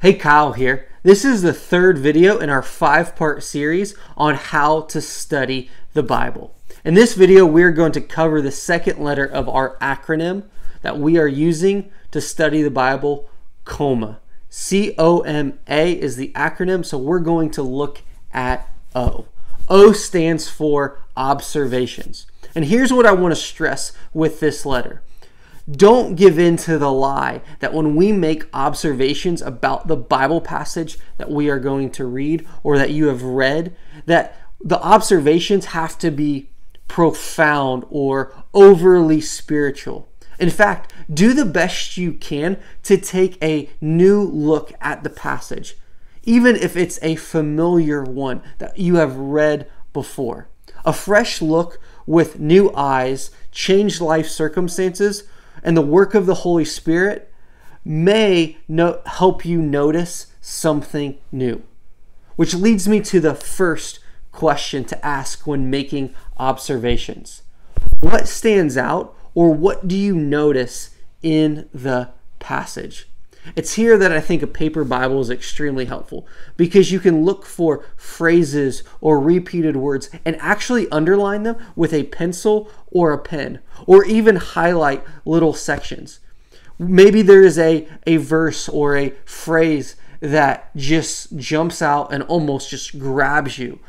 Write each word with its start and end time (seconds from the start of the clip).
Hey, 0.00 0.14
Kyle 0.14 0.52
here. 0.52 0.86
This 1.02 1.24
is 1.24 1.42
the 1.42 1.52
third 1.52 1.98
video 1.98 2.38
in 2.38 2.50
our 2.50 2.62
five 2.62 3.16
part 3.16 3.42
series 3.42 3.96
on 4.16 4.36
how 4.36 4.82
to 4.82 5.00
study 5.00 5.70
the 5.92 6.04
Bible. 6.04 6.54
In 6.84 6.94
this 6.94 7.14
video, 7.14 7.44
we're 7.44 7.72
going 7.72 7.90
to 7.90 8.00
cover 8.00 8.40
the 8.40 8.52
second 8.52 9.00
letter 9.00 9.24
of 9.24 9.48
our 9.48 9.76
acronym 9.78 10.44
that 10.82 11.00
we 11.00 11.18
are 11.18 11.26
using 11.26 11.90
to 12.12 12.20
study 12.20 12.62
the 12.62 12.70
Bible, 12.70 13.28
COMA. 13.64 14.20
C 14.48 14.94
O 14.98 15.22
M 15.22 15.58
A 15.66 15.94
is 15.94 16.14
the 16.14 16.30
acronym, 16.36 16.86
so 16.86 16.96
we're 16.96 17.18
going 17.18 17.50
to 17.50 17.62
look 17.64 18.02
at 18.32 18.72
O. 18.94 19.26
O 19.68 19.90
stands 19.90 20.48
for 20.48 21.00
observations. 21.16 22.28
And 22.54 22.66
here's 22.66 22.92
what 22.92 23.04
I 23.04 23.10
want 23.10 23.34
to 23.34 23.40
stress 23.40 23.90
with 24.14 24.38
this 24.38 24.64
letter 24.64 25.02
don't 25.70 26.14
give 26.14 26.38
in 26.38 26.56
to 26.56 26.78
the 26.78 26.90
lie 26.90 27.42
that 27.60 27.74
when 27.74 27.94
we 27.94 28.10
make 28.12 28.48
observations 28.54 29.42
about 29.42 29.86
the 29.86 29.96
Bible 29.96 30.40
passage 30.40 30.98
that 31.18 31.30
we 31.30 31.50
are 31.50 31.58
going 31.58 31.90
to 31.90 32.06
read 32.06 32.46
or 32.62 32.78
that 32.78 32.90
you 32.90 33.08
have 33.08 33.22
read, 33.22 33.76
that 34.06 34.40
the 34.60 34.80
observations 34.80 35.66
have 35.66 35.98
to 35.98 36.10
be 36.10 36.50
profound 36.86 37.84
or 37.90 38.32
overly 38.54 39.20
spiritual. 39.20 40.08
In 40.38 40.50
fact, 40.50 40.92
do 41.12 41.34
the 41.34 41.44
best 41.44 41.96
you 41.96 42.12
can 42.12 42.58
to 42.84 42.96
take 42.96 43.42
a 43.42 43.68
new 43.80 44.22
look 44.22 44.72
at 44.80 45.02
the 45.02 45.10
passage, 45.10 45.76
even 46.22 46.56
if 46.56 46.76
it's 46.76 46.98
a 47.02 47.16
familiar 47.16 48.02
one 48.02 48.42
that 48.58 48.78
you 48.78 48.96
have 48.96 49.16
read 49.16 49.68
before. 49.92 50.48
A 50.84 50.92
fresh 50.92 51.42
look 51.42 51.78
with 52.06 52.38
new 52.38 52.72
eyes, 52.74 53.30
changed 53.50 54.00
life 54.00 54.28
circumstances 54.28 55.24
and 55.62 55.76
the 55.76 55.82
work 55.82 56.14
of 56.14 56.26
the 56.26 56.36
Holy 56.36 56.64
Spirit 56.64 57.32
may 57.84 58.58
no- 58.68 59.00
help 59.06 59.44
you 59.44 59.60
notice 59.60 60.26
something 60.40 61.18
new. 61.32 61.62
Which 62.36 62.54
leads 62.54 62.86
me 62.88 63.00
to 63.00 63.20
the 63.20 63.34
first 63.34 64.00
question 64.32 64.84
to 64.84 65.06
ask 65.06 65.46
when 65.46 65.70
making 65.70 66.14
observations 66.36 67.42
What 68.00 68.28
stands 68.28 68.76
out, 68.76 69.16
or 69.34 69.52
what 69.52 69.88
do 69.88 69.96
you 69.96 70.14
notice 70.14 70.90
in 71.22 71.68
the 71.74 72.10
passage? 72.38 73.08
It's 73.56 73.74
here 73.74 73.96
that 73.98 74.12
I 74.12 74.20
think 74.20 74.42
a 74.42 74.46
paper 74.46 74.84
Bible 74.84 75.20
is 75.20 75.30
extremely 75.30 75.86
helpful 75.86 76.26
because 76.56 76.92
you 76.92 77.00
can 77.00 77.24
look 77.24 77.46
for 77.46 77.84
phrases 77.96 78.82
or 79.00 79.20
repeated 79.20 79.76
words 79.76 80.10
and 80.24 80.36
actually 80.36 80.90
underline 80.90 81.44
them 81.44 81.56
with 81.74 81.92
a 81.92 82.04
pencil 82.04 82.70
or 82.88 83.12
a 83.12 83.18
pen, 83.18 83.60
or 83.86 84.04
even 84.04 84.36
highlight 84.36 85.04
little 85.24 85.54
sections. 85.54 86.20
Maybe 86.78 87.22
there 87.22 87.42
is 87.42 87.58
a, 87.58 87.88
a 88.06 88.16
verse 88.18 88.68
or 88.68 88.96
a 88.96 89.10
phrase 89.24 89.96
that 90.20 90.74
just 90.76 91.36
jumps 91.36 91.82
out 91.82 92.12
and 92.12 92.22
almost 92.24 92.70
just 92.70 92.98
grabs 92.98 93.58
you. 93.58 93.80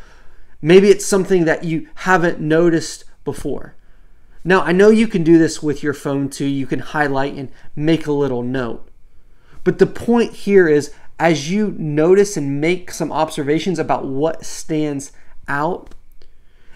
Maybe 0.62 0.90
it's 0.90 1.06
something 1.06 1.46
that 1.46 1.64
you 1.64 1.88
haven't 1.96 2.40
noticed 2.40 3.06
before. 3.24 3.76
Now, 4.44 4.62
I 4.62 4.72
know 4.72 4.90
you 4.90 5.08
can 5.08 5.24
do 5.24 5.38
this 5.38 5.62
with 5.62 5.84
your 5.84 5.94
phone 5.94 6.30
too. 6.30 6.46
You 6.46 6.66
can 6.66 6.80
highlight 6.80 7.36
and 7.36 7.52
make 7.76 8.08
a 8.08 8.12
little 8.12 8.44
note. 8.44 8.89
But 9.70 9.78
the 9.78 9.86
point 9.86 10.34
here 10.34 10.68
is 10.68 10.92
as 11.20 11.52
you 11.52 11.76
notice 11.78 12.36
and 12.36 12.60
make 12.60 12.90
some 12.90 13.12
observations 13.12 13.78
about 13.78 14.04
what 14.04 14.44
stands 14.44 15.12
out, 15.48 15.94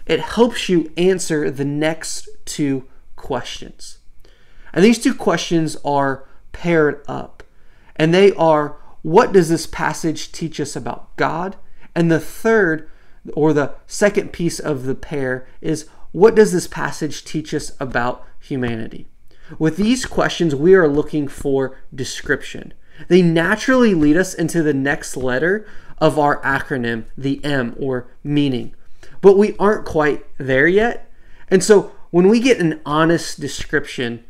it 0.06 0.20
helps 0.20 0.70
you 0.70 0.94
answer 0.96 1.50
the 1.50 1.66
next 1.66 2.30
two 2.46 2.88
questions. 3.16 3.98
And 4.74 4.86
these 4.86 5.02
two 5.02 5.16
questions 5.16 5.76
are 5.84 6.30
paired 6.52 7.04
up. 7.08 7.42
And 7.96 8.14
they 8.14 8.32
are 8.34 8.78
what 9.02 9.34
does 9.34 9.50
this 9.50 9.66
passage 9.66 10.32
teach 10.32 10.60
us 10.60 10.76
about 10.76 11.16
God? 11.16 11.56
And 11.96 12.12
the 12.12 12.20
third, 12.20 12.88
or 13.34 13.54
the 13.54 13.74
second 13.88 14.34
piece 14.34 14.60
of 14.60 14.84
the 14.84 14.94
pair, 14.94 15.48
is 15.62 15.88
what 16.12 16.36
does 16.36 16.52
this 16.52 16.68
passage 16.68 17.26
teach 17.26 17.56
us 17.56 17.72
about 17.80 18.24
humanity? 18.40 19.08
With 19.58 19.78
these 19.78 20.06
questions, 20.06 20.54
we 20.54 20.76
are 20.76 20.88
looking 20.88 21.28
for 21.28 21.80
description. 21.92 22.76
They 23.08 23.22
naturally 23.22 23.94
lead 23.94 24.18
us 24.18 24.34
into 24.34 24.64
the 24.64 24.74
next 24.74 25.18
letter 25.18 25.68
of 25.98 26.20
our 26.20 26.42
acronym, 26.42 27.06
the 27.18 27.44
M 27.44 27.76
or 27.80 28.08
meaning. 28.24 28.76
But 29.22 29.38
we 29.38 29.56
aren't 29.58 29.86
quite 29.86 30.26
there 30.38 30.68
yet. 30.68 31.10
And 31.50 31.64
so 31.64 31.92
when 32.12 32.28
we 32.28 32.40
get 32.40 32.60
an 32.60 32.82
honest 32.86 33.40
description 33.40 34.24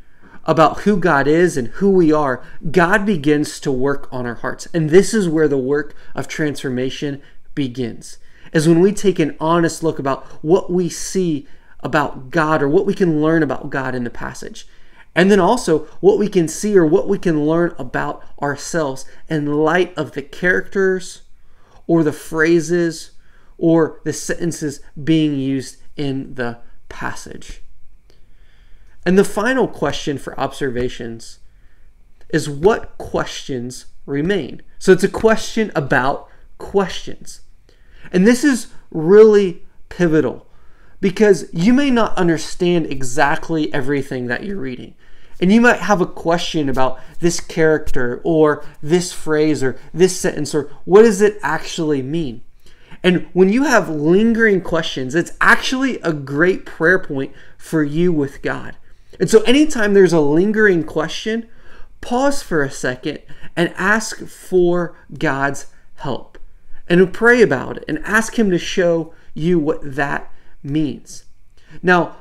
about 0.45 0.81
who 0.81 0.97
God 0.97 1.27
is 1.27 1.57
and 1.57 1.67
who 1.69 1.89
we 1.89 2.11
are, 2.11 2.43
God 2.71 3.05
begins 3.05 3.59
to 3.61 3.71
work 3.71 4.07
on 4.11 4.25
our 4.25 4.35
hearts. 4.35 4.67
And 4.73 4.89
this 4.89 5.13
is 5.13 5.27
where 5.27 5.47
the 5.47 5.57
work 5.57 5.95
of 6.15 6.27
transformation 6.27 7.21
begins. 7.55 8.17
Is 8.51 8.67
when 8.67 8.81
we 8.81 8.91
take 8.91 9.19
an 9.19 9.35
honest 9.39 9.81
look 9.81 9.99
about 9.99 10.25
what 10.43 10.71
we 10.71 10.89
see 10.89 11.47
about 11.79 12.29
God 12.29 12.61
or 12.61 12.69
what 12.69 12.85
we 12.85 12.93
can 12.93 13.21
learn 13.21 13.43
about 13.43 13.69
God 13.69 13.95
in 13.95 14.03
the 14.03 14.09
passage. 14.09 14.67
And 15.15 15.29
then 15.29 15.39
also 15.39 15.79
what 15.99 16.17
we 16.17 16.27
can 16.27 16.47
see 16.47 16.77
or 16.77 16.85
what 16.85 17.07
we 17.07 17.19
can 17.19 17.45
learn 17.45 17.75
about 17.77 18.23
ourselves 18.41 19.05
in 19.29 19.45
light 19.45 19.95
of 19.97 20.13
the 20.13 20.23
characters 20.23 21.21
or 21.85 22.03
the 22.03 22.13
phrases 22.13 23.11
or 23.57 24.01
the 24.03 24.13
sentences 24.13 24.79
being 25.01 25.37
used 25.37 25.77
in 25.95 26.35
the 26.35 26.59
passage. 26.89 27.61
And 29.05 29.17
the 29.17 29.23
final 29.23 29.67
question 29.67 30.17
for 30.17 30.39
observations 30.39 31.39
is 32.29 32.49
what 32.49 32.97
questions 32.97 33.85
remain? 34.05 34.61
So 34.79 34.91
it's 34.91 35.03
a 35.03 35.09
question 35.09 35.71
about 35.75 36.27
questions. 36.57 37.41
And 38.11 38.25
this 38.25 38.43
is 38.43 38.67
really 38.89 39.63
pivotal 39.89 40.47
because 41.03 41.49
you 41.51 41.73
may 41.73 41.89
not 41.89 42.15
understand 42.17 42.85
exactly 42.85 43.71
everything 43.73 44.27
that 44.27 44.45
you're 44.45 44.55
reading. 44.55 44.95
And 45.41 45.51
you 45.51 45.59
might 45.59 45.81
have 45.81 45.99
a 45.99 46.05
question 46.05 46.69
about 46.69 46.97
this 47.19 47.41
character 47.41 48.21
or 48.23 48.63
this 48.81 49.11
phrase 49.11 49.61
or 49.61 49.77
this 49.93 50.17
sentence 50.17 50.55
or 50.55 50.71
what 50.85 51.01
does 51.01 51.21
it 51.21 51.37
actually 51.43 52.01
mean? 52.01 52.39
And 53.03 53.27
when 53.33 53.51
you 53.51 53.65
have 53.65 53.89
lingering 53.89 54.61
questions, 54.61 55.13
it's 55.13 55.33
actually 55.41 55.99
a 55.99 56.13
great 56.13 56.65
prayer 56.65 56.99
point 56.99 57.33
for 57.57 57.83
you 57.83 58.13
with 58.13 58.41
God. 58.41 58.77
And 59.19 59.29
so 59.29 59.41
anytime 59.41 59.93
there's 59.93 60.13
a 60.13 60.21
lingering 60.21 60.85
question, 60.85 61.49
pause 61.99 62.41
for 62.41 62.63
a 62.63 62.71
second 62.71 63.19
and 63.57 63.73
ask 63.75 64.25
for 64.25 64.95
God's 65.19 65.65
help. 65.95 66.37
And 66.87 67.13
pray 67.13 67.41
about 67.41 67.75
it 67.75 67.83
and 67.89 67.99
ask 68.05 68.39
Him 68.39 68.49
to 68.51 68.57
show 68.57 69.13
you 69.33 69.59
what 69.59 69.81
that 69.83 70.32
means. 70.63 71.25
Now, 71.81 72.17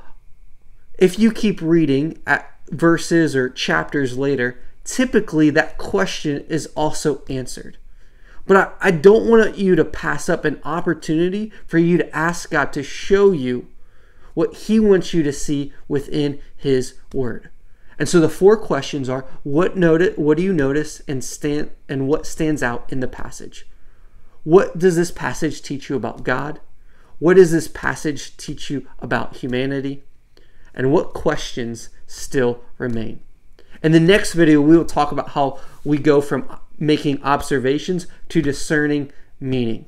if 0.98 1.19
you 1.19 1.32
keep 1.32 1.60
reading 1.60 2.20
at 2.26 2.50
verses 2.69 3.34
or 3.34 3.48
chapters 3.48 4.19
later, 4.19 4.60
typically 4.84 5.50
that 5.50 5.78
question 5.78 6.44
is 6.48 6.66
also 6.75 7.22
answered. 7.28 7.78
But 8.47 8.56
I, 8.56 8.88
I 8.88 8.91
don't 8.91 9.28
want 9.28 9.56
you 9.56 9.76
to 9.76 9.84
pass 9.84 10.28
up 10.28 10.44
an 10.44 10.60
opportunity 10.64 11.53
for 11.66 11.78
you 11.78 11.97
to 11.98 12.16
ask 12.16 12.50
God 12.50 12.72
to 12.72 12.82
show 12.82 13.32
you 13.32 13.69
what 14.34 14.54
He 14.54 14.80
wants 14.80 15.14
you 15.14 15.22
to 15.22 15.32
see 15.32 15.72
within 15.88 16.41
His 16.56 16.94
Word. 17.12 17.50
And 17.98 18.09
so 18.09 18.19
the 18.19 18.28
four 18.28 18.56
questions 18.56 19.09
are 19.09 19.24
what 19.42 19.76
noted 19.76 20.16
what 20.16 20.36
do 20.36 20.42
you 20.42 20.53
notice 20.53 21.03
and 21.06 21.22
stand 21.22 21.70
and 21.88 22.09
what 22.09 22.26
stands 22.26 22.62
out 22.62 22.84
in 22.88 23.00
the 23.00 23.06
passage? 23.06 23.66
What 24.44 24.78
does 24.78 24.97
this 24.97 25.12
passage 25.12 25.62
teach 25.62 25.88
you 25.88 25.94
about 25.94 26.24
God? 26.24 26.60
What 27.22 27.37
does 27.37 27.53
this 27.53 27.69
passage 27.69 28.37
teach 28.37 28.69
you 28.69 28.88
about 28.99 29.37
humanity? 29.37 30.03
And 30.75 30.91
what 30.91 31.15
questions 31.15 31.88
still 32.05 32.65
remain? 32.78 33.21
In 33.81 33.93
the 33.93 34.00
next 34.00 34.33
video, 34.33 34.60
we 34.60 34.77
will 34.77 34.84
talk 34.84 35.12
about 35.12 35.28
how 35.28 35.60
we 35.84 35.99
go 35.99 36.21
from 36.21 36.59
making 36.81 37.22
observations 37.22 38.09
to 38.30 38.42
discerning 38.42 39.13
meaning. 39.39 39.86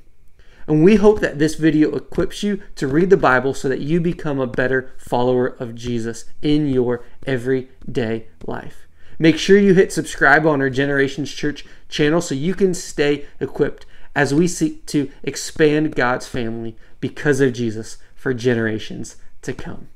And 0.68 0.84
we 0.84 0.94
hope 0.94 1.18
that 1.22 1.40
this 1.40 1.56
video 1.56 1.96
equips 1.96 2.44
you 2.44 2.62
to 2.76 2.86
read 2.86 3.10
the 3.10 3.16
Bible 3.16 3.52
so 3.52 3.68
that 3.68 3.80
you 3.80 4.00
become 4.00 4.38
a 4.38 4.46
better 4.46 4.92
follower 4.96 5.48
of 5.48 5.74
Jesus 5.74 6.26
in 6.40 6.68
your 6.68 7.04
everyday 7.26 8.28
life. 8.46 8.86
Make 9.18 9.38
sure 9.38 9.58
you 9.58 9.74
hit 9.74 9.92
subscribe 9.92 10.46
on 10.46 10.60
our 10.60 10.70
Generations 10.70 11.32
Church 11.32 11.64
channel 11.88 12.20
so 12.20 12.36
you 12.36 12.54
can 12.54 12.74
stay 12.74 13.26
equipped 13.40 13.86
as 14.14 14.34
we 14.34 14.46
seek 14.46 14.86
to 14.86 15.10
expand 15.22 15.94
God's 15.94 16.26
family 16.26 16.76
because 17.00 17.40
of 17.40 17.52
Jesus 17.52 17.98
for 18.14 18.32
generations 18.32 19.16
to 19.42 19.52
come. 19.52 19.88